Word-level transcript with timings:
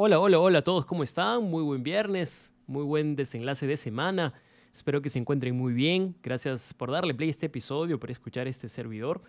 Hola, 0.00 0.20
hola, 0.20 0.38
hola 0.38 0.58
a 0.60 0.62
todos, 0.62 0.86
¿cómo 0.86 1.02
están? 1.02 1.42
Muy 1.42 1.64
buen 1.64 1.82
viernes, 1.82 2.54
muy 2.68 2.84
buen 2.84 3.16
desenlace 3.16 3.66
de 3.66 3.76
semana. 3.76 4.32
Espero 4.72 5.02
que 5.02 5.10
se 5.10 5.18
encuentren 5.18 5.56
muy 5.56 5.72
bien. 5.72 6.14
Gracias 6.22 6.72
por 6.72 6.92
darle 6.92 7.14
play 7.14 7.30
a 7.30 7.32
este 7.32 7.46
episodio, 7.46 7.98
por 7.98 8.12
escuchar 8.12 8.46
este 8.46 8.68
servidor. 8.68 9.22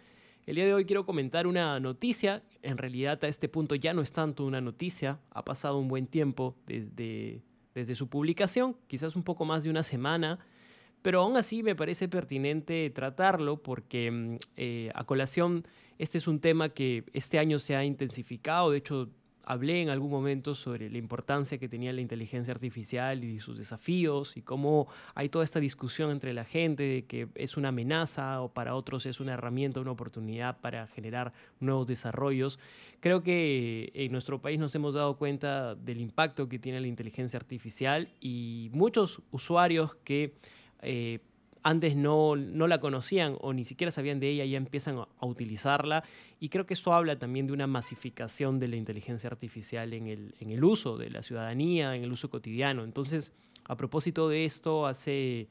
El 0.45 0.57
día 0.57 0.67
de 0.67 0.75
hoy 0.75 0.85
quiero 0.85 1.07
comentar 1.07 1.47
una 1.47 1.79
noticia. 1.79 2.43
En 2.61 2.77
realidad 2.77 3.17
a 3.23 3.27
este 3.27 3.49
punto 3.49 3.73
ya 3.73 3.95
no 3.95 4.03
es 4.03 4.11
tanto 4.11 4.45
una 4.45 4.61
noticia. 4.61 5.19
Ha 5.31 5.43
pasado 5.43 5.79
un 5.79 5.87
buen 5.87 6.05
tiempo 6.05 6.55
desde, 6.67 7.41
desde 7.73 7.95
su 7.95 8.07
publicación, 8.07 8.77
quizás 8.85 9.15
un 9.15 9.23
poco 9.23 9.45
más 9.45 9.63
de 9.63 9.71
una 9.71 9.81
semana. 9.81 10.37
Pero 11.01 11.21
aún 11.21 11.35
así 11.35 11.63
me 11.63 11.75
parece 11.75 12.07
pertinente 12.07 12.91
tratarlo 12.91 13.57
porque 13.57 14.11
mm, 14.11 14.37
eh, 14.55 14.91
a 14.93 15.03
colación 15.03 15.65
este 15.97 16.19
es 16.19 16.27
un 16.27 16.39
tema 16.39 16.69
que 16.69 17.05
este 17.13 17.39
año 17.39 17.57
se 17.57 17.75
ha 17.75 17.83
intensificado. 17.83 18.69
De 18.69 18.77
hecho, 18.77 19.09
hablé 19.49 19.81
en 19.81 19.89
algún 19.89 20.11
momento 20.11 20.53
sobre 20.53 20.91
la 20.91 20.99
importancia 20.99 21.57
que 21.57 21.67
tenía 21.67 21.91
la 21.91 22.01
inteligencia 22.01 22.53
artificial 22.53 23.23
y 23.23 23.39
sus 23.39 23.57
desafíos 23.57 24.37
y 24.37 24.43
cómo 24.43 24.87
hay 25.15 25.29
toda 25.29 25.43
esta 25.43 25.59
discusión 25.59 26.11
entre 26.11 26.35
la 26.35 26.45
gente 26.45 26.83
de 26.83 27.05
que 27.05 27.29
es 27.33 27.57
una 27.57 27.69
amenaza 27.69 28.41
o 28.41 28.49
para 28.53 28.75
otros 28.75 29.07
es 29.07 29.19
una 29.19 29.33
herramienta, 29.33 29.79
una 29.79 29.89
oportunidad 29.89 30.59
para 30.61 30.85
generar 30.85 31.33
nuevos 31.59 31.87
desarrollos. 31.87 32.59
Creo 32.99 33.23
que 33.23 33.91
en 33.95 34.11
nuestro 34.11 34.39
país 34.39 34.59
nos 34.59 34.75
hemos 34.75 34.93
dado 34.93 35.17
cuenta 35.17 35.73
del 35.73 35.99
impacto 35.99 36.47
que 36.47 36.59
tiene 36.59 36.79
la 36.79 36.87
inteligencia 36.87 37.37
artificial 37.37 38.07
y 38.21 38.69
muchos 38.71 39.19
usuarios 39.31 39.95
que 40.03 40.35
eh, 40.83 41.21
antes 41.63 41.95
no, 41.95 42.35
no, 42.35 42.67
la 42.67 42.79
conocían 42.79 43.35
o 43.41 43.53
ni 43.53 43.65
siquiera 43.65 43.91
sabían 43.91 44.19
de 44.19 44.29
ella, 44.29 44.45
ya 44.45 44.57
empiezan 44.57 44.97
a, 44.97 45.25
utilizarla. 45.25 46.03
Y 46.39 46.49
creo 46.49 46.65
que 46.65 46.73
eso 46.73 46.93
habla 46.93 47.19
también 47.19 47.47
de 47.47 47.53
una 47.53 47.67
masificación 47.67 48.59
de 48.59 48.67
la 48.67 48.75
inteligencia 48.75 49.29
artificial 49.29 49.93
en 49.93 50.07
el, 50.07 50.35
en 50.39 50.51
el 50.51 50.63
uso 50.63 50.97
de 50.97 51.09
la 51.09 51.21
ciudadanía, 51.21 51.95
en 51.95 52.03
el 52.03 52.11
uso 52.11 52.29
cotidiano. 52.29 52.83
Entonces, 52.83 53.33
a 53.65 53.75
propósito 53.75 54.29
de 54.29 54.45
esto, 54.45 54.87
hace 54.87 55.47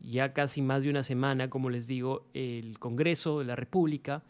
ya 0.00 0.32
casi 0.32 0.62
más 0.62 0.82
de 0.82 0.90
una 0.90 1.02
semana, 1.02 1.50
como 1.50 1.68
les 1.68 1.86
digo, 1.86 2.26
el 2.32 2.78
Congreso 2.78 3.40
de 3.40 3.44
la 3.44 3.56
República 3.56 4.22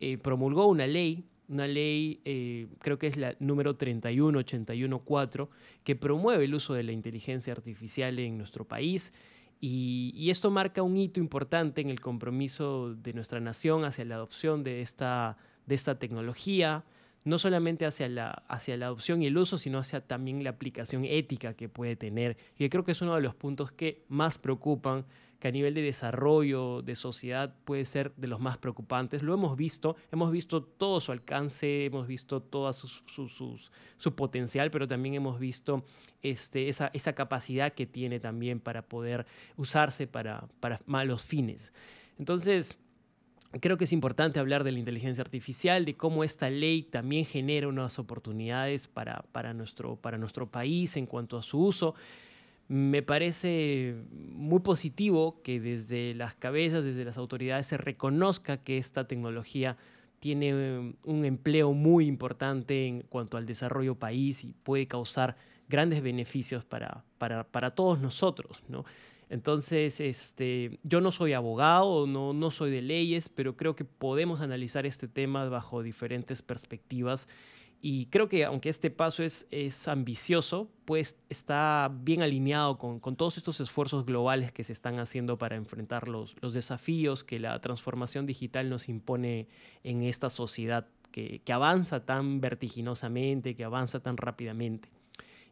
eh, 0.00 0.18
promulgó 0.18 0.66
una 0.66 0.86
ley 0.86 1.24
una 1.52 1.66
ley, 1.66 2.20
eh, 2.24 2.66
creo 2.80 2.98
que 2.98 3.06
es 3.06 3.16
la 3.16 3.36
número 3.38 3.76
31814, 3.76 5.48
que 5.84 5.96
promueve 5.96 6.44
el 6.44 6.54
uso 6.54 6.72
de 6.74 6.82
la 6.82 6.92
inteligencia 6.92 7.52
artificial 7.52 8.18
en 8.18 8.38
nuestro 8.38 8.64
país 8.64 9.12
y, 9.64 10.28
esto 10.28 10.50
marca 10.50 10.82
un 10.82 10.96
hito 10.96 11.20
importante 11.20 11.80
en 11.80 11.88
el 11.88 12.00
compromiso 12.00 12.96
de 12.96 13.12
nuestra 13.12 13.38
nación 13.38 13.84
hacia 13.84 14.04
la 14.04 14.16
adopción 14.16 14.64
de 14.64 14.82
esta, 14.82 15.36
de 15.66 15.76
esta 15.76 16.00
tecnología, 16.00 16.82
no 17.24 17.38
solamente 17.38 17.86
hacia 17.86 18.08
la, 18.08 18.30
hacia 18.48 18.76
la 18.76 18.86
adopción 18.86 19.22
y 19.22 19.26
el 19.26 19.38
uso, 19.38 19.58
sino 19.58 19.78
hacia 19.78 20.00
también 20.00 20.42
la 20.42 20.50
aplicación 20.50 21.04
ética 21.04 21.54
que 21.54 21.68
puede 21.68 21.96
tener. 21.96 22.36
Y 22.58 22.68
creo 22.68 22.84
que 22.84 22.92
es 22.92 23.02
uno 23.02 23.14
de 23.14 23.20
los 23.20 23.34
puntos 23.34 23.72
que 23.72 24.04
más 24.08 24.38
preocupan 24.38 25.04
que 25.42 25.48
a 25.48 25.50
nivel 25.50 25.74
de 25.74 25.82
desarrollo 25.82 26.82
de 26.82 26.94
sociedad 26.94 27.52
puede 27.64 27.84
ser 27.84 28.14
de 28.14 28.28
los 28.28 28.38
más 28.38 28.58
preocupantes. 28.58 29.24
Lo 29.24 29.34
hemos 29.34 29.56
visto, 29.56 29.96
hemos 30.12 30.30
visto 30.30 30.62
todo 30.62 31.00
su 31.00 31.10
alcance, 31.10 31.84
hemos 31.84 32.06
visto 32.06 32.40
todo 32.40 32.72
su, 32.72 32.88
su, 33.98 34.14
potencial, 34.14 34.70
pero 34.70 34.86
también 34.86 35.16
hemos 35.16 35.40
visto 35.40 35.84
este, 36.22 36.68
esa, 36.68 36.92
esa, 36.94 37.14
capacidad 37.14 37.72
que 37.72 37.86
tiene 37.86 38.20
también 38.20 38.60
para 38.60 38.82
poder 38.82 39.26
usarse 39.56 40.06
para, 40.06 40.46
para 40.60 40.80
malos 40.86 41.24
fines. 41.24 41.72
Entonces, 42.20 42.78
Creo 43.60 43.76
que 43.76 43.84
es 43.84 43.92
importante 43.92 44.40
hablar 44.40 44.64
de 44.64 44.72
la 44.72 44.78
inteligencia 44.78 45.22
artificial, 45.22 45.84
de 45.84 45.94
cómo 45.94 46.24
esta 46.24 46.48
ley 46.48 46.82
también 46.82 47.26
genera 47.26 47.68
unas 47.68 47.98
oportunidades 47.98 48.88
para, 48.88 49.24
para, 49.32 49.52
nuestro, 49.52 49.96
para 49.96 50.16
nuestro 50.18 50.50
país 50.50 50.96
en 50.96 51.06
cuanto 51.06 51.36
a 51.38 51.42
su 51.42 51.58
uso 51.58 51.94
me 52.72 53.02
parece 53.02 53.96
muy 54.10 54.60
positivo 54.60 55.42
que 55.42 55.60
desde 55.60 56.14
las 56.14 56.34
cabezas, 56.34 56.82
desde 56.82 57.04
las 57.04 57.18
autoridades 57.18 57.66
se 57.66 57.76
reconozca 57.76 58.56
que 58.58 58.78
esta 58.78 59.06
tecnología 59.06 59.76
tiene 60.20 60.94
un 61.02 61.24
empleo 61.24 61.74
muy 61.74 62.06
importante 62.06 62.86
en 62.86 63.02
cuanto 63.02 63.36
al 63.36 63.44
desarrollo 63.44 63.96
país 63.96 64.42
y 64.44 64.54
puede 64.62 64.86
causar 64.86 65.36
grandes 65.68 66.00
beneficios 66.00 66.64
para, 66.64 67.04
para, 67.18 67.70
todos 67.72 68.00
nosotros. 68.00 68.62
¿no? 68.68 68.86
Entonces, 69.32 69.98
este, 69.98 70.78
yo 70.82 71.00
no 71.00 71.10
soy 71.10 71.32
abogado, 71.32 72.06
no, 72.06 72.34
no 72.34 72.50
soy 72.50 72.70
de 72.70 72.82
leyes, 72.82 73.30
pero 73.30 73.56
creo 73.56 73.74
que 73.74 73.86
podemos 73.86 74.42
analizar 74.42 74.84
este 74.84 75.08
tema 75.08 75.48
bajo 75.48 75.82
diferentes 75.82 76.42
perspectivas 76.42 77.26
y 77.80 78.06
creo 78.06 78.28
que 78.28 78.44
aunque 78.44 78.68
este 78.68 78.90
paso 78.90 79.22
es, 79.22 79.46
es 79.50 79.88
ambicioso, 79.88 80.70
pues 80.84 81.16
está 81.30 81.90
bien 82.02 82.20
alineado 82.20 82.76
con, 82.76 83.00
con, 83.00 83.16
todos 83.16 83.38
estos 83.38 83.58
esfuerzos 83.60 84.04
globales 84.04 84.52
que 84.52 84.64
se 84.64 84.74
están 84.74 84.98
haciendo 84.98 85.38
para 85.38 85.56
enfrentar 85.56 86.08
los, 86.08 86.36
los 86.42 86.52
desafíos 86.52 87.24
que 87.24 87.40
la 87.40 87.58
transformación 87.62 88.26
digital 88.26 88.68
nos 88.68 88.90
impone 88.90 89.48
en 89.82 90.02
esta 90.02 90.28
sociedad 90.28 90.86
que, 91.10 91.40
que 91.42 91.52
avanza 91.54 92.04
tan 92.04 92.42
vertiginosamente, 92.42 93.56
que 93.56 93.64
avanza 93.64 93.98
tan 94.00 94.18
rápidamente. 94.18 94.90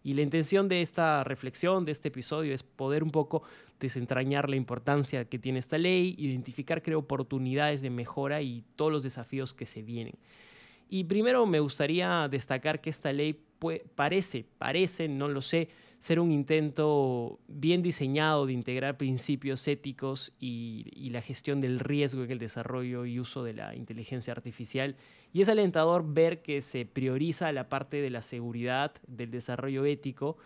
Y 0.02 0.14
la 0.14 0.22
intención 0.22 0.68
de 0.68 0.82
esta 0.82 1.24
reflexión, 1.24 1.84
de 1.84 1.92
este 1.92 2.08
episodio, 2.08 2.54
es 2.54 2.62
poder 2.62 3.02
un 3.02 3.10
poco 3.10 3.42
desentrañar 3.78 4.48
la 4.48 4.56
importancia 4.56 5.26
que 5.26 5.38
tiene 5.38 5.58
esta 5.58 5.78
ley, 5.78 6.14
identificar, 6.18 6.82
creo, 6.82 7.00
oportunidades 7.00 7.82
de 7.82 7.90
mejora 7.90 8.40
y 8.40 8.64
todos 8.76 8.90
los 8.90 9.02
desafíos 9.02 9.52
que 9.52 9.66
se 9.66 9.82
vienen. 9.82 10.14
Y 10.88 11.04
primero 11.04 11.46
me 11.46 11.60
gustaría 11.60 12.26
destacar 12.28 12.80
que 12.80 12.90
esta 12.90 13.12
ley 13.12 13.38
parece, 13.94 14.44
parece, 14.58 15.08
no 15.08 15.28
lo 15.28 15.42
sé, 15.42 15.68
ser 16.00 16.18
un 16.18 16.32
intento 16.32 17.38
bien 17.46 17.82
diseñado 17.82 18.46
de 18.46 18.54
integrar 18.54 18.96
principios 18.96 19.68
éticos 19.68 20.32
y, 20.40 21.10
la 21.10 21.20
gestión 21.20 21.60
del 21.60 21.78
riesgo 21.78 22.24
en 22.24 22.30
el 22.30 22.38
desarrollo 22.38 23.04
y 23.04 23.20
uso 23.20 23.44
de 23.44 23.52
la 23.52 23.76
inteligencia 23.76 24.32
artificial. 24.32 24.96
Y 25.32 25.42
es 25.42 25.48
alentador 25.48 26.14
ver 26.14 26.40
que 26.40 26.62
se 26.62 26.86
prioriza 26.86 27.52
la 27.52 27.68
parte 27.68 28.00
de 28.00 28.08
la 28.08 28.22
seguridad, 28.22 28.92
del 29.08 29.30
desarrollo 29.30 29.84
ético, 29.84 30.38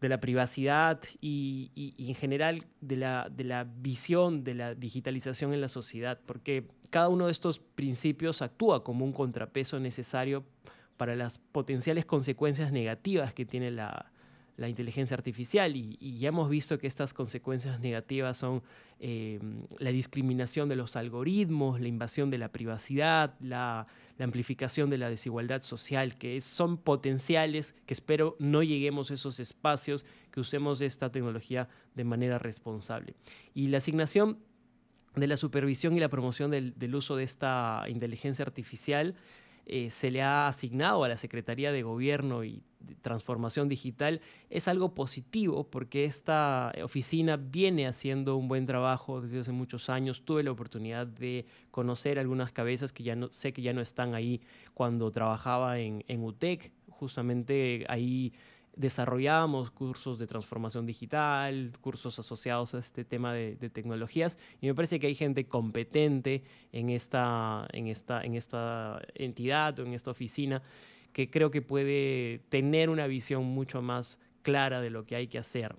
de 0.00 0.08
la 0.08 0.20
privacidad 0.20 1.00
y, 1.20 1.94
en 1.98 2.14
general 2.14 2.64
de 2.80 2.96
la, 2.96 3.28
de 3.28 3.42
la 3.42 3.64
visión 3.64 4.44
de 4.44 4.54
la 4.54 4.74
digitalización 4.74 5.52
en 5.52 5.62
la 5.62 5.68
sociedad, 5.68 6.20
porque 6.26 6.68
cada 6.90 7.08
uno 7.08 7.26
de 7.26 7.32
estos 7.32 7.58
principios 7.58 8.40
actúa 8.40 8.84
como 8.84 9.04
un 9.04 9.12
contrapeso 9.12 9.80
necesario 9.80 10.44
para 10.96 11.16
las 11.16 11.38
potenciales 11.38 12.04
consecuencias 12.04 12.70
negativas 12.70 13.34
que 13.34 13.44
tiene 13.44 13.70
la, 13.70 14.12
la 14.56 14.68
inteligencia 14.68 15.14
artificial 15.14 15.76
y, 15.76 16.18
ya 16.18 16.28
hemos 16.28 16.48
visto 16.48 16.78
que 16.78 16.86
estas 16.86 17.12
consecuencias 17.12 17.80
negativas 17.80 18.38
son 18.38 18.62
eh, 19.00 19.38
la 19.78 19.90
discriminación 19.90 20.68
de 20.68 20.76
los 20.76 20.96
algoritmos, 20.96 21.80
la 21.80 21.88
invasión 21.88 22.30
de 22.30 22.38
la 22.38 22.48
privacidad, 22.48 23.34
la, 23.40 23.86
amplificación 24.18 24.88
de 24.88 24.96
la 24.96 25.10
desigualdad 25.10 25.60
social, 25.60 26.16
que 26.16 26.40
son 26.40 26.78
potenciales, 26.78 27.74
que 27.84 27.92
espero 27.92 28.34
no 28.38 28.62
lleguemos 28.62 29.10
a 29.10 29.14
esos 29.14 29.40
espacios, 29.40 30.06
que 30.30 30.40
usemos 30.40 30.80
esta 30.80 31.12
tecnología 31.12 31.68
de 31.94 32.04
manera 32.04 32.38
responsable. 32.38 33.14
Y 33.52 33.66
la 33.66 33.76
asignación 33.76 34.38
de 35.14 35.26
la 35.26 35.36
supervisión 35.36 35.94
y 35.96 36.00
la 36.00 36.08
promoción 36.08 36.50
del 36.50 36.94
uso 36.94 37.16
de 37.16 37.24
esta 37.24 37.84
inteligencia 37.88 38.42
artificial 38.42 39.16
eh, 39.68 39.90
se 39.90 40.12
le 40.12 40.22
ha 40.22 40.46
asignado 40.46 41.02
a 41.02 41.08
la 41.08 41.16
Secretaría 41.16 41.72
de 41.72 41.82
Gobierno 41.82 42.44
y 42.44 42.62
Transformación 43.02 43.68
Digital 43.68 44.20
es 44.50 44.68
algo 44.68 44.94
positivo 44.94 45.68
porque 45.70 46.04
esta 46.04 46.72
oficina 46.82 47.36
viene 47.36 47.86
haciendo 47.86 48.36
un 48.36 48.48
buen 48.48 48.66
trabajo 48.66 49.20
desde 49.20 49.40
hace 49.40 49.52
muchos 49.52 49.90
años. 49.90 50.22
Tuve 50.24 50.42
la 50.42 50.52
oportunidad 50.52 51.06
de 51.06 51.46
conocer 51.70 52.18
algunas 52.18 52.52
cabezas 52.52 52.92
que 52.92 53.02
ya 53.02 53.16
no 53.16 53.28
sé 53.32 53.52
que 53.52 53.62
ya 53.62 53.72
no 53.72 53.80
están 53.80 54.14
ahí 54.14 54.40
cuando 54.74 55.10
trabajaba 55.10 55.78
en, 55.78 56.04
en 56.08 56.22
UTEC. 56.22 56.72
Justamente 56.88 57.84
ahí 57.88 58.32
desarrollamos 58.76 59.70
cursos 59.70 60.18
de 60.18 60.26
transformación 60.26 60.86
digital, 60.86 61.72
cursos 61.80 62.18
asociados 62.18 62.74
a 62.74 62.78
este 62.78 63.04
tema 63.04 63.32
de, 63.32 63.56
tecnologías 63.70 64.38
y 64.60 64.66
me 64.66 64.74
parece 64.74 65.00
que 65.00 65.06
hay 65.06 65.14
gente 65.14 65.46
competente 65.46 66.44
en 66.72 66.90
esta, 66.90 67.66
en, 67.72 67.88
esta, 67.88 68.22
en 68.22 68.34
esta 68.34 69.00
entidad 69.14 69.78
o 69.78 69.86
en 69.86 69.94
esta 69.94 70.10
oficina 70.10 70.62
que 71.14 71.30
creo 71.30 71.50
que 71.50 71.62
puede 71.62 72.40
tener 72.50 72.90
una 72.90 73.06
visión 73.06 73.44
mucho 73.44 73.80
más 73.80 74.18
clara 74.46 74.80
de 74.80 74.90
lo 74.90 75.04
que 75.04 75.16
hay 75.16 75.26
que 75.26 75.38
hacer. 75.38 75.74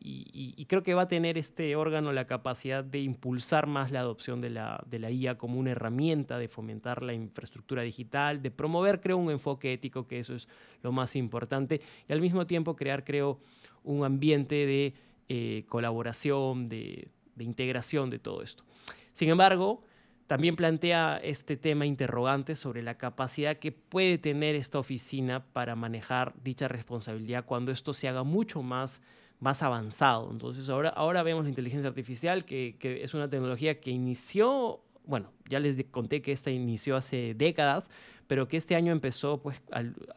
Y, 0.00 0.64
creo 0.66 0.82
que 0.82 0.94
va 0.94 1.02
a 1.02 1.08
tener 1.08 1.38
este 1.38 1.76
órgano 1.76 2.12
la 2.12 2.26
capacidad 2.26 2.82
de 2.82 2.98
impulsar 2.98 3.68
más 3.68 3.92
la 3.92 4.00
adopción 4.00 4.40
de 4.40 4.50
la, 4.50 4.82
IA 4.90 5.38
como 5.38 5.60
una 5.60 5.70
herramienta, 5.70 6.36
de 6.36 6.48
fomentar 6.48 7.04
la 7.04 7.12
infraestructura 7.12 7.82
digital, 7.82 8.42
de 8.42 8.50
promover, 8.50 9.00
creo, 9.00 9.16
un 9.16 9.30
enfoque 9.30 9.72
ético, 9.72 10.08
que 10.08 10.18
eso 10.18 10.34
es 10.34 10.48
lo 10.82 10.90
más 10.90 11.14
importante, 11.14 11.82
y 12.08 12.12
al 12.12 12.20
mismo 12.20 12.48
tiempo 12.48 12.74
crear, 12.74 13.04
creo, 13.04 13.38
un 13.84 14.04
ambiente 14.04 14.66
de 14.66 14.94
eh, 15.28 15.62
colaboración, 15.68 16.68
de 16.68 17.12
integración 17.38 18.10
de 18.10 18.18
todo 18.18 18.42
esto. 18.42 18.64
Sin 19.12 19.28
embargo, 19.28 19.84
también 20.30 20.54
plantea 20.54 21.20
este 21.24 21.56
tema 21.56 21.86
interrogante 21.86 22.54
sobre 22.54 22.84
la 22.84 22.96
capacidad 22.96 23.56
que 23.56 23.72
puede 23.72 24.16
tener 24.16 24.54
esta 24.54 24.78
oficina 24.78 25.44
para 25.52 25.74
manejar 25.74 26.34
dicha 26.44 26.68
responsabilidad 26.68 27.44
cuando 27.44 27.72
esto 27.72 27.92
se 27.92 28.06
haga 28.06 28.22
mucho 28.22 28.62
más, 28.62 29.02
más 29.40 29.64
avanzado. 29.64 30.30
Entonces 30.30 30.68
ahora, 30.68 30.90
ahora 30.90 31.24
vemos 31.24 31.42
la 31.42 31.48
inteligencia 31.48 31.88
artificial, 31.88 32.44
que, 32.44 32.76
que 32.78 33.02
es 33.02 33.12
una 33.12 33.28
tecnología 33.28 33.80
que 33.80 33.90
inició 33.90 34.80
bueno, 35.10 35.32
ya 35.48 35.60
les 35.60 35.76
conté 35.90 36.22
que 36.22 36.32
esta 36.32 36.50
inició 36.50 36.96
hace 36.96 37.34
décadas, 37.34 37.90
pero 38.28 38.46
que 38.46 38.56
este 38.56 38.76
año 38.76 38.92
empezó 38.92 39.42
pues 39.42 39.60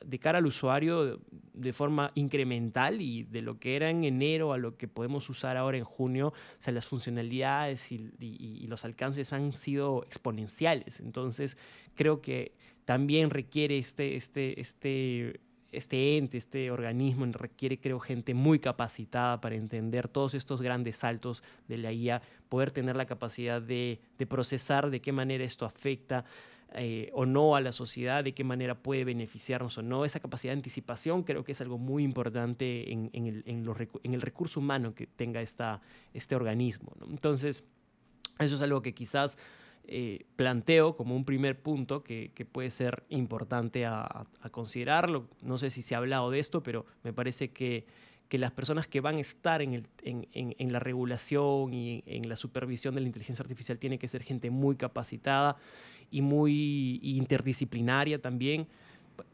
de 0.06 0.20
cara 0.20 0.38
al 0.38 0.46
usuario 0.46 1.20
de 1.54 1.74
forma 1.74 2.12
incremental 2.14 3.02
y 3.02 3.24
de 3.24 3.42
lo 3.42 3.60
que 3.60 3.76
era 3.76 3.90
en 3.90 4.04
enero 4.04 4.54
a 4.54 4.60
lo 4.60 4.78
que 4.78 4.88
podemos 4.88 5.28
usar 5.30 5.58
ahora 5.58 5.80
en 5.80 5.84
junio, 5.84 6.28
o 6.28 6.62
sea, 6.62 6.74
las 6.74 6.86
funcionalidades 6.86 7.92
y, 7.92 8.12
y 8.20 8.68
los 8.68 8.86
alcances 8.86 9.34
han 9.34 9.54
sido 9.54 10.04
exponenciales. 10.04 11.00
Entonces, 11.00 11.58
creo 11.96 12.22
que 12.22 12.54
también 12.86 13.32
requiere 13.32 13.78
este, 13.78 14.16
este, 14.16 14.62
este 14.62 15.40
este 15.74 16.18
ente, 16.18 16.38
este 16.38 16.72
organismo 16.72 17.26
requiere, 17.26 17.80
creo, 17.80 18.00
gente 18.00 18.34
muy 18.34 18.60
capacitada 18.60 19.42
para 19.42 19.56
entender 19.56 20.08
todos 20.08 20.34
estos 20.34 20.62
grandes 20.62 20.98
saltos 20.98 21.44
de 21.68 21.78
la 21.78 21.92
IA, 21.92 22.22
poder 22.48 22.72
tener 22.72 22.96
la 22.96 23.06
capacidad 23.06 23.62
de, 23.62 24.00
procesar 24.30 24.90
de 24.90 25.02
qué 25.02 25.12
manera 25.12 25.44
esto 25.44 25.66
afecta 25.66 26.24
eh, 26.76 27.10
o 27.14 27.26
no 27.26 27.56
a 27.56 27.62
la 27.62 27.72
sociedad, 27.72 28.24
de 28.24 28.34
qué 28.34 28.44
manera 28.44 28.76
puede 28.76 29.04
beneficiarnos 29.04 29.78
o 29.78 29.82
no. 29.82 30.06
Esa 30.06 30.20
capacidad 30.20 30.54
de 30.54 30.60
anticipación 30.60 31.24
creo 31.24 31.44
que 31.44 31.52
es 31.52 31.62
algo 31.62 31.78
muy 31.78 32.04
importante 32.04 32.92
en, 32.92 33.10
el, 33.14 34.22
recurso 34.22 34.60
humano 34.60 34.96
que 34.96 35.08
tenga 35.08 35.42
esta, 35.42 35.82
este 36.14 36.36
organismo. 36.36 36.94
Entonces, 37.10 37.64
eso 38.40 38.56
es 38.56 38.62
algo 38.62 38.82
que 38.82 38.94
quizás 38.94 39.38
eh, 39.86 40.26
planteo 40.36 40.96
como 40.96 41.16
un 41.16 41.26
primer 41.26 41.60
punto 41.60 42.04
que, 42.04 42.32
puede 42.52 42.72
ser 42.72 43.04
importante 43.10 43.86
a, 43.86 44.26
considerarlo. 44.52 45.28
No 45.42 45.58
sé 45.58 45.70
si 45.70 45.82
se 45.82 45.96
ha 45.96 45.98
hablado 45.98 46.32
de 46.32 46.40
esto, 46.40 46.64
pero 46.64 46.86
me 47.04 47.14
parece 47.14 47.52
que, 47.52 47.86
que 48.30 48.38
las 48.38 48.52
personas 48.52 48.88
que 48.88 49.02
van 49.02 49.18
a 49.18 49.22
estar 49.22 49.62
en, 49.62 49.74
el, 49.74 49.88
en, 50.04 50.28
en, 50.34 50.72
la 50.72 50.80
regulación 50.80 51.74
y 51.74 52.04
en 52.06 52.30
la 52.30 52.36
supervisión 52.36 52.96
de 52.96 53.02
la 53.02 53.08
inteligencia 53.08 53.44
artificial 53.44 53.78
tiene 53.78 54.00
que 54.00 54.08
ser 54.08 54.24
gente 54.24 54.50
muy 54.50 54.76
capacitada 54.76 55.58
y 56.12 56.22
muy 56.22 57.00
interdisciplinaria 57.04 58.22
también 58.22 58.68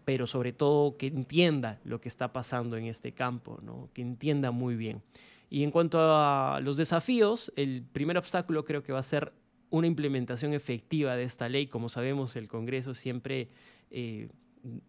pero 0.05 0.27
sobre 0.27 0.53
todo 0.53 0.97
que 0.97 1.07
entienda 1.07 1.79
lo 1.83 2.01
que 2.01 2.09
está 2.09 2.33
pasando 2.33 2.77
en 2.77 2.85
este 2.85 3.13
campo, 3.13 3.59
¿no? 3.61 3.89
que 3.93 4.01
entienda 4.01 4.51
muy 4.51 4.75
bien. 4.75 5.01
Y 5.49 5.63
en 5.63 5.71
cuanto 5.71 5.99
a 5.99 6.59
los 6.61 6.77
desafíos, 6.77 7.51
el 7.55 7.83
primer 7.91 8.17
obstáculo 8.17 8.65
creo 8.65 8.83
que 8.83 8.91
va 8.91 8.99
a 8.99 9.03
ser 9.03 9.33
una 9.69 9.87
implementación 9.87 10.53
efectiva 10.53 11.15
de 11.15 11.23
esta 11.23 11.49
ley. 11.49 11.67
Como 11.67 11.89
sabemos, 11.89 12.35
el 12.35 12.47
Congreso 12.47 12.93
siempre 12.93 13.49
eh, 13.91 14.29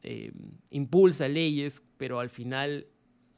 eh, 0.03 0.33
impulsa 0.71 1.29
leyes, 1.29 1.83
pero 1.97 2.21
al 2.21 2.31
final 2.31 2.87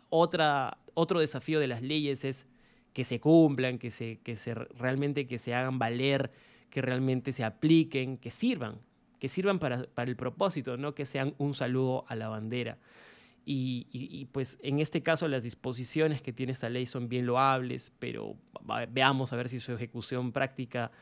otra, 0.09 0.79
otro 0.95 1.21
desafío 1.21 1.61
de 1.61 1.67
las 1.67 1.83
leyes 1.83 2.25
es 2.25 2.47
que 2.93 3.05
se 3.05 3.21
cumplan, 3.21 3.79
que, 3.79 3.91
se, 3.91 4.21
que 4.21 4.37
se, 4.37 4.55
realmente 4.55 5.27
que 5.27 5.39
se 5.39 5.55
hagan 5.55 5.79
valer, 5.79 6.31
que 6.71 6.83
realmente 6.83 7.33
se 7.33 7.45
apliquen, 7.45 8.19
que 8.19 8.31
sirvan, 8.31 8.79
que 9.19 9.29
sirvan 9.29 9.59
para, 9.59 9.85
para 9.95 10.11
el 10.11 10.17
propósito, 10.17 10.77
no 10.77 10.95
que 10.95 11.07
sean 11.07 11.35
un 11.39 11.55
saludo 11.55 12.05
a 12.09 12.15
la 12.15 12.29
bandera. 12.29 12.79
Y, 13.45 13.89
y, 13.91 14.27
pues 14.27 14.57
en 14.63 14.79
este 14.79 15.03
caso 15.03 15.27
las 15.27 15.43
disposiciones 15.43 16.23
que 16.23 16.33
tiene 16.33 16.53
esta 16.53 16.69
ley 16.69 16.87
son 16.87 17.09
bien 17.09 17.27
loables, 17.27 17.93
pero 17.99 18.37
veamos 18.91 19.33
a 19.33 19.37
ver 19.37 19.49
si 19.49 19.59
su 19.59 19.73
ejecución 19.73 20.31
práctica 20.31 20.93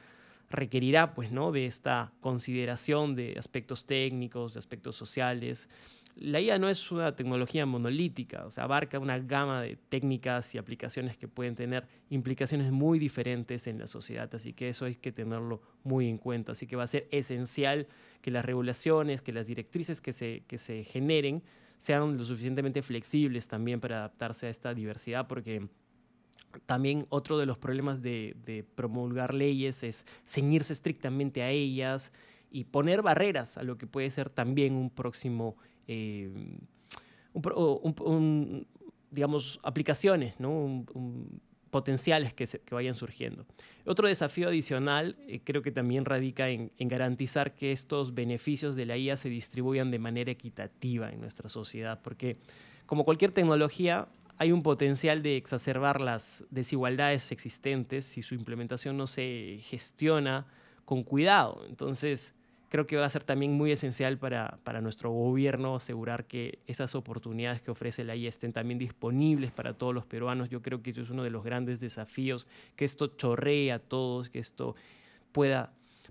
requerirá 0.51 1.15
pues, 1.15 1.31
¿no? 1.31 1.53
de 1.53 1.67
esta 1.67 2.13
consideración 2.21 3.15
de 3.15 3.37
aspectos 3.39 3.87
técnicos, 3.87 4.55
de 4.55 4.59
aspectos 4.59 4.97
sociales. 4.97 5.69
La 6.17 6.41
IA 6.41 6.59
no 6.59 6.69
es 6.69 6.91
una 6.91 7.15
tecnología 7.15 7.65
monolítica, 7.67 8.45
o 8.45 8.51
sea, 8.51 8.65
abarca 8.65 8.99
una 8.99 9.19
gama 9.21 9.63
de 9.63 9.77
técnicas 9.77 10.55
y 10.55 10.59
aplicaciones 10.59 11.17
que 11.17 11.29
pueden 11.29 11.55
tener 11.55 11.87
implicaciones 12.11 12.73
muy 12.73 12.99
diferentes 12.99 13.69
en 13.69 13.79
la 13.79 13.87
sociedad, 13.87 14.29
así 14.35 14.53
que 14.53 14.69
eso 14.69 14.85
hay 14.85 14.97
que 14.97 15.13
tenerlo 15.13 15.63
muy 15.85 16.09
en 16.09 16.19
cuenta. 16.19 16.53
Así 16.53 16.67
que 16.67 16.77
va 16.77 16.83
a 16.83 16.89
ser 16.89 17.07
esencial 17.13 17.87
que 18.21 18.33
las 18.33 18.45
regulaciones, 18.45 19.23
que 19.23 19.33
las 19.33 19.47
directrices 19.47 20.01
que 20.01 20.13
se, 20.13 20.43
que 20.49 20.59
se 20.59 20.83
generen 20.83 21.43
sean 21.79 22.19
lo 22.19 22.25
suficientemente 22.25 22.83
flexibles 22.83 23.47
también 23.47 23.81
para 23.81 23.99
adaptarse 23.99 24.49
a 24.49 24.51
esta 24.51 24.75
diversidad, 24.75 25.27
porque 25.29 25.69
también 26.67 27.07
otro 27.11 27.39
de 27.39 27.47
los 27.47 27.59
problemas 27.59 28.03
de, 28.03 28.65
promulgar 28.75 29.35
leyes 29.35 29.83
es 29.83 30.05
ceñirse 30.27 30.73
estrictamente 30.73 31.43
a 31.43 31.51
ellas 31.51 32.11
y 32.51 32.65
poner 32.65 33.03
barreras 33.03 33.57
a 33.57 33.63
lo 33.63 33.79
que 33.79 33.87
puede 33.87 34.11
ser 34.11 34.31
también 34.31 34.75
un 34.75 34.91
próximo, 34.91 35.57
eh, 35.87 36.31
digamos, 39.11 39.61
aplicaciones, 39.63 40.41
¿no? 40.41 40.85
potenciales 41.71 42.35
que, 42.35 42.47
vayan 42.73 42.95
surgiendo. 42.95 43.47
Otro 43.87 44.09
desafío 44.09 44.49
adicional 44.49 45.17
eh, 45.29 45.41
creo 45.45 45.63
que 45.63 45.71
también 45.71 46.05
radica 46.05 46.49
en, 46.49 46.73
en, 46.79 46.89
garantizar 46.89 47.55
que 47.55 47.71
estos 47.71 48.13
beneficios 48.13 48.75
de 48.75 48.87
la 48.87 48.97
IA 48.97 49.17
se 49.17 49.29
distribuyan 49.29 49.93
de 49.93 50.01
manera 50.01 50.33
equitativa 50.33 51.11
en 51.11 51.21
nuestra 51.21 51.49
sociedad, 51.49 52.01
porque 52.03 52.39
como 52.87 53.05
cualquier 53.05 53.31
tecnología, 53.31 54.09
hay 54.41 54.53
un 54.53 54.63
potencial 54.63 55.23
de 55.23 55.37
exacerbar 55.37 56.01
las 56.01 56.47
desigualdades 56.49 57.31
existentes 57.31 58.07
si 58.07 58.23
su 58.23 58.35
implementación 58.35 58.97
no 58.97 59.07
se 59.07 59.59
gestiona 59.61 60.47
con 60.87 61.03
cuidado. 61.03 61.63
Entonces, 61.69 62.33
creo 62.71 62.87
que 62.87 62.97
va 62.97 63.05
a 63.05 63.11
ser 63.11 63.23
también 63.23 63.53
muy 63.53 63.71
esencial 63.71 64.17
para, 64.17 64.59
para 64.65 64.81
nuestro 64.81 65.11
gobierno 65.11 65.77
asegurar 65.77 66.25
que 66.25 66.59
esas 66.67 66.95
oportunidades 66.95 67.61
que 67.61 67.71
ofrece 67.71 68.03
la 68.03 68.17
IA 68.17 68.31
estén 68.31 68.55
también 68.55 68.79
disponibles 68.79 69.53
para 69.53 69.75
todos 69.75 69.95
los 69.95 70.07
peruanos. 70.07 70.49
Yo 70.49 70.63
creo 70.63 70.81
que 70.83 70.89
eso 70.89 71.03
es 71.03 71.11
uno 71.11 71.23
de 71.23 71.29
los 71.29 71.45
grandes 71.45 71.79
desafíos, 71.79 72.47
que 72.77 72.87
esto 72.87 73.09
chorree 73.09 73.73
a 73.73 73.79
todos, 73.79 74.31
que 74.31 74.39
esto 74.39 74.75
pueda 75.33 75.71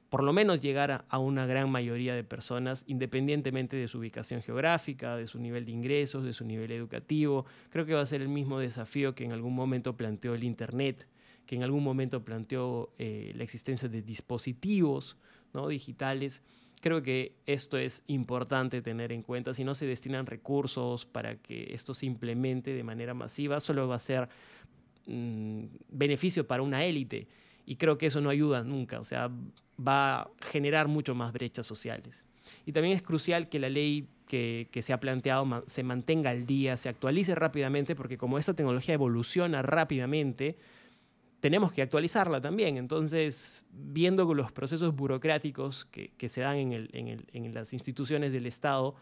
por 0.10 0.24
lo 0.24 0.34
menos 0.34 0.60
llegar 0.60 1.06
a, 1.08 1.20
una 1.20 1.46
gran 1.46 1.70
mayoría 1.70 2.16
de 2.16 2.24
personas, 2.24 2.84
independientemente 2.88 3.78
de 3.78 3.88
su 3.88 4.00
ubicación 4.00 4.42
geográfica, 4.42 5.16
de 5.16 5.28
su 5.28 5.40
nivel 5.40 5.66
de 5.66 5.72
ingresos, 5.72 6.24
de 6.24 6.34
su 6.34 6.46
nivel 6.46 6.72
educativo. 6.72 7.46
Creo 7.70 7.86
que 7.86 7.94
va 7.94 8.02
a 8.02 8.06
ser 8.06 8.22
el 8.22 8.30
mismo 8.30 8.60
desafío 8.60 9.14
que 9.14 9.24
en 9.24 9.32
algún 9.32 9.54
momento 9.54 9.96
planteó 9.96 10.34
el 10.34 10.44
Internet, 10.44 11.08
que 11.46 11.56
en 11.56 11.64
algún 11.64 11.84
momento 11.84 12.24
planteó 12.24 12.94
eh, 12.98 13.32
la 13.36 13.44
existencia 13.44 13.88
de 13.88 14.02
dispositivos 14.02 15.18
¿no? 15.54 15.68
digitales. 15.68 16.42
Creo 16.82 17.04
que 17.04 17.34
esto 17.46 17.78
es 17.78 18.04
importante 18.08 18.82
tener 18.82 19.12
en 19.12 19.22
cuenta. 19.22 19.54
Si 19.54 19.64
no 19.64 19.76
se 19.76 19.86
destinan 19.86 20.26
recursos 20.26 21.06
para 21.06 21.36
que 21.36 21.74
esto 21.74 21.94
se 21.94 22.06
implemente 22.06 22.74
de 22.74 22.84
manera 22.84 23.14
masiva, 23.14 23.60
solo 23.60 23.88
va 23.88 23.96
a 23.96 24.00
ser 24.00 24.30
mm, 25.08 25.66
beneficio 25.90 26.48
para 26.48 26.64
una 26.64 26.86
élite. 26.86 27.28
Y 27.69 27.76
creo 27.76 27.99
que 27.99 28.07
eso 28.07 28.19
no 28.19 28.31
ayuda 28.31 28.64
nunca. 28.64 28.99
O 28.99 29.04
sea, 29.04 29.30
va 29.80 30.21
a 30.21 30.30
generar 30.42 30.88
mucho 30.88 31.14
más 31.14 31.31
brechas 31.31 31.68
sociales. 31.68 32.26
Y 32.66 32.71
también 32.71 32.95
es 32.95 33.04
crucial 33.04 33.47
que 33.47 33.59
la 33.59 33.69
ley 33.69 34.07
que, 34.26 34.68
se 34.81 34.92
ha 34.92 34.99
planteado 34.99 35.64
se 35.68 35.83
mantenga 35.83 36.31
al 36.31 36.47
día, 36.47 36.78
se 36.78 36.90
actualice 36.90 37.35
rápidamente, 37.35 37.95
porque 37.95 38.18
como 38.18 38.40
esta 38.40 38.56
tecnología 38.56 38.95
evoluciona 38.95 39.61
rápidamente, 39.61 40.57
tenemos 41.42 41.71
que 41.71 41.83
actualizarla 41.83 42.42
también. 42.42 42.78
Entonces, 42.78 43.64
viendo 43.71 44.33
los 44.33 44.52
procesos 44.52 44.95
burocráticos 44.95 45.85
que, 45.85 46.28
se 46.28 46.42
dan 46.42 46.57
en, 46.57 47.54
las 47.54 47.71
instituciones 47.71 48.33
del 48.33 48.47
Estado, 48.47 48.95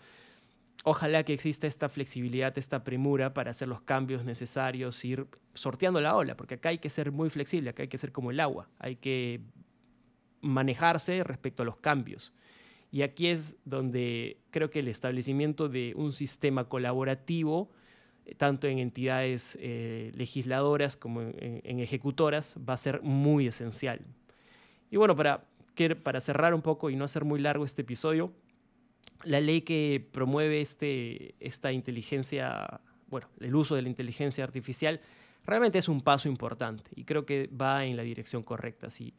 ojalá 0.84 1.24
que 1.24 1.34
exista 1.34 1.68
esta 1.68 1.90
flexibilidad, 1.90 2.58
esta 2.58 2.84
premura 2.84 3.34
para 3.34 3.52
hacer 3.52 3.68
los 3.68 3.82
cambios 3.82 4.24
necesarios, 4.24 5.04
ir 5.04 5.28
sorteando 5.54 6.00
la 6.02 6.16
ola, 6.16 6.38
porque 6.38 6.56
acá 6.56 6.70
hay 6.70 6.78
que 6.78 6.90
ser 6.90 7.12
muy 7.12 7.30
flexible, 7.30 7.70
acá 7.70 7.84
hay 7.84 7.90
que 7.90 7.98
ser 7.98 8.12
como 8.12 8.32
el 8.32 8.40
agua, 8.40 8.70
hay 8.80 8.96
que 8.96 9.42
manejarse 10.42 11.24
respecto 11.24 11.64
a 11.64 11.66
los 11.66 11.78
cambios. 11.78 12.34
Y 12.92 13.02
aquí 13.02 13.28
es 13.28 13.58
donde 13.66 14.38
creo 14.50 14.70
que 14.70 14.80
el 14.80 14.88
establecimiento 14.88 15.68
de 15.68 15.94
un 15.96 16.14
sistema 16.14 16.70
colaborativo, 16.70 17.70
eh, 18.26 18.36
tanto 18.36 18.68
en 18.68 18.80
entidades 18.80 19.58
eh, 19.60 20.12
legisladoras 20.16 20.96
como 20.96 21.22
en, 21.22 21.80
ejecutoras, 21.80 22.56
va 22.58 22.74
a 22.74 22.78
ser 22.78 23.02
muy 23.02 23.48
esencial. 23.48 24.00
Y 24.90 24.96
bueno, 24.96 25.16
para, 25.16 25.44
para 26.04 26.22
cerrar 26.22 26.54
un 26.54 26.62
poco 26.62 26.90
y 26.90 26.96
no 26.96 27.04
hacer 27.04 27.26
muy 27.26 27.42
largo 27.42 27.66
este 27.66 27.82
episodio, 27.82 28.32
la 29.24 29.42
ley 29.42 29.62
que 29.62 30.06
promueve 30.12 30.62
este, 30.62 31.36
esta 31.40 31.72
inteligencia, 31.72 32.82
bueno, 33.10 33.28
el 33.40 33.56
uso 33.56 33.76
de 33.76 33.82
la 33.82 33.90
inteligencia 33.90 34.44
artificial, 34.44 35.02
realmente 35.46 35.80
es 35.80 35.88
un 35.88 36.02
paso 36.02 36.28
importante 36.28 36.92
y 36.96 37.04
creo 37.04 37.26
que 37.26 37.50
va 37.50 37.86
en 37.86 37.96
la 37.98 38.04
dirección 38.04 38.44
correcta. 38.44 38.90
Sí 38.90 39.14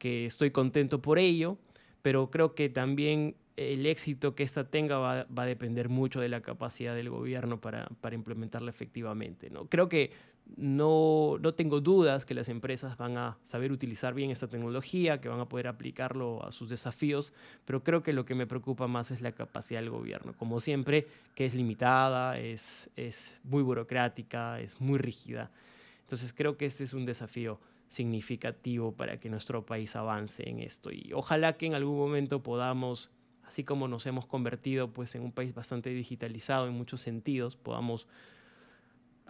que 0.00 0.24
estoy 0.26 0.50
contento 0.50 1.00
por 1.00 1.20
ello, 1.20 1.58
pero 2.02 2.30
creo 2.30 2.56
que 2.56 2.70
también 2.70 3.36
el 3.56 3.84
éxito 3.84 4.34
que 4.34 4.42
ésta 4.42 4.64
tenga 4.64 4.98
va, 4.98 5.26
a 5.36 5.44
depender 5.44 5.90
mucho 5.90 6.20
de 6.20 6.30
la 6.30 6.40
capacidad 6.40 6.94
del 6.94 7.10
gobierno 7.10 7.60
para, 7.60 7.86
para 8.00 8.14
implementarla 8.14 8.70
efectivamente. 8.70 9.50
¿no? 9.50 9.66
Creo 9.66 9.90
que 9.90 10.10
no, 10.56 11.38
no, 11.40 11.54
tengo 11.54 11.80
dudas 11.80 12.24
que 12.24 12.34
las 12.34 12.48
empresas 12.48 12.96
van 12.96 13.16
a 13.16 13.36
saber 13.42 13.72
utilizar 13.72 14.14
bien 14.14 14.30
esta 14.30 14.48
tecnología, 14.48 15.20
que 15.20 15.28
van 15.28 15.40
a 15.40 15.48
poder 15.48 15.68
aplicarlo 15.68 16.44
a 16.44 16.52
sus 16.52 16.68
desafíos, 16.68 17.32
pero 17.64 17.82
creo 17.82 18.02
que 18.02 18.12
lo 18.12 18.24
que 18.24 18.34
me 18.34 18.46
preocupa 18.46 18.86
más 18.86 19.10
es 19.10 19.20
la 19.20 19.32
capacidad 19.32 19.80
del 19.80 19.90
gobierno. 19.90 20.34
Como 20.38 20.60
siempre, 20.60 21.06
que 21.34 21.46
es 21.46 21.54
limitada, 21.54 22.38
es, 22.38 22.90
es 22.96 23.40
muy 23.44 23.62
burocrática, 23.62 24.60
es 24.60 24.80
muy 24.80 24.98
rígida. 24.98 25.50
Entonces 26.02 26.32
creo 26.32 26.56
que 26.56 26.66
este 26.66 26.84
es 26.84 26.94
un 26.94 27.06
desafío 27.06 27.58
significativo 27.88 28.92
para 28.92 29.18
que 29.18 29.28
nuestro 29.28 29.66
país 29.66 29.96
avance 29.96 30.48
en 30.48 30.60
esto 30.60 30.92
y 30.92 31.10
ojalá 31.12 31.54
que 31.54 31.66
en 31.66 31.74
algún 31.74 31.98
momento 31.98 32.40
podamos 32.40 33.10
así 33.50 33.64
como 33.64 33.88
nos 33.88 34.06
hemos 34.06 34.26
convertido 34.26 34.92
pues, 34.92 35.16
en 35.16 35.22
un 35.22 35.32
país 35.32 35.52
bastante 35.52 35.90
digitalizado 35.90 36.68
en 36.68 36.72
muchos 36.72 37.00
sentidos, 37.00 37.56
podamos 37.56 38.06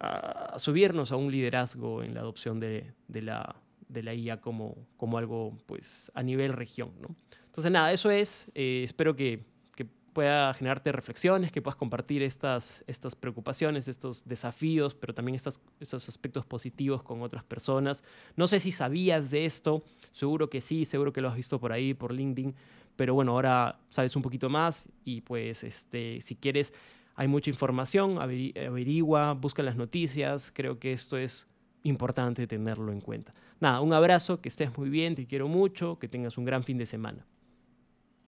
ah, 0.01 0.55
subirnos 0.59 1.13
a 1.13 1.17
un 1.17 1.31
liderazgo 1.31 2.03
en 2.03 2.15
la 2.15 2.21
adopción 2.21 2.61
de, 2.61 2.93
la, 3.09 3.55
de 3.89 4.03
la 4.03 4.15
IA 4.15 4.41
como, 4.41 4.77
como 4.97 5.19
algo 5.19 5.57
pues, 5.67 6.11
a 6.15 6.23
nivel 6.23 6.53
región. 6.53 6.93
¿no? 7.01 7.15
Entonces, 7.47 7.71
nada, 7.71 7.93
eso 7.93 8.11
es. 8.11 8.51
Eh, 8.55 8.83
espero 8.85 9.15
que, 9.15 9.45
que, 9.75 9.87
pueda 10.13 10.53
generarte 10.55 10.91
reflexiones, 10.91 11.53
que 11.53 11.63
puedas 11.63 11.77
compartir 11.77 12.25
estas, 12.25 12.83
estas 12.89 13.15
preocupaciones, 13.15 13.87
estos 13.87 14.25
desafíos, 14.27 14.93
pero 14.93 15.15
también 15.15 15.37
estos, 15.37 15.61
estos 15.79 16.09
aspectos 16.09 16.45
positivos 16.45 17.05
con 17.05 17.23
otras 17.23 17.45
personas. 17.45 18.03
No 18.35 18.49
sé 18.49 18.59
si 18.59 18.73
sabías 18.73 19.31
de 19.31 19.45
esto, 19.45 19.85
seguro 20.13 20.51
que 20.51 20.61
sí, 20.61 20.85
seguro 20.85 21.13
que 21.13 21.21
lo 21.21 21.29
has 21.29 21.37
visto 21.37 21.61
por 21.61 21.73
ahí, 21.73 21.95
por 21.95 22.13
LinkedIn 22.13 22.57
pero 23.01 23.15
bueno, 23.15 23.33
ahora 23.33 23.79
sabes 23.89 24.15
un 24.15 24.21
poquito 24.21 24.51
más 24.51 24.87
y 25.07 25.23
pues 25.23 25.65
este, 25.65 26.21
si 26.21 26.37
quieres, 26.37 26.75
hay 27.21 27.29
mucha 27.29 27.51
información, 27.51 28.19
averigua, 28.19 29.35
busca 29.35 29.63
las 29.63 29.77
noticias, 29.77 30.51
creo 30.55 30.79
que 30.79 30.95
esto 30.95 31.19
es 31.19 31.47
importante 31.83 32.47
tenerlo 32.47 32.93
en 32.93 33.03
cuenta. 33.03 33.35
Nada, 33.61 33.83
un 33.83 33.93
abrazo, 33.93 34.41
que 34.41 34.49
estés 34.49 34.75
muy 34.79 34.89
bien, 34.89 35.15
te 35.15 35.27
quiero 35.27 35.47
mucho, 35.47 35.99
que 35.99 36.09
tengas 36.09 36.39
un 36.39 36.47
gran 36.47 36.65
fin 36.65 36.79
de 36.79 36.87
semana. 36.87 37.27